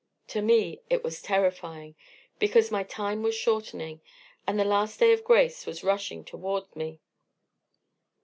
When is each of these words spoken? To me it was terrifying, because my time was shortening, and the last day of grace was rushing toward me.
To 0.29 0.41
me 0.41 0.81
it 0.89 1.03
was 1.03 1.21
terrifying, 1.21 1.93
because 2.39 2.71
my 2.71 2.81
time 2.81 3.21
was 3.21 3.35
shortening, 3.35 4.01
and 4.47 4.59
the 4.59 4.65
last 4.65 4.99
day 4.99 5.13
of 5.13 5.23
grace 5.23 5.67
was 5.67 5.83
rushing 5.83 6.25
toward 6.25 6.75
me. 6.75 6.99